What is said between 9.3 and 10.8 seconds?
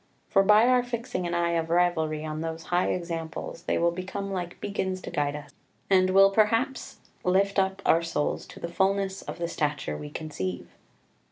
the stature we conceive.